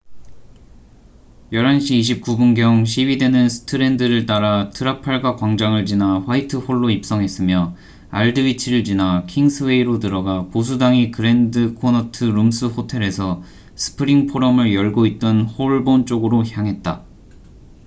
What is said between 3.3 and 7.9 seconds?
스트랜드를 따라 트라팔가 광장을 지나 화이트 홀로 입성했으며